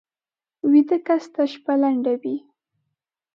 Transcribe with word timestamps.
ویده 0.71 0.97
کس 1.07 1.23
ته 1.33 1.43
شپه 1.51 1.73
لنډه 1.81 2.13
وي 2.21 2.35